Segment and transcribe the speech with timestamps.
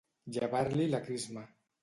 [0.37, 1.47] Llevar-li la crisma.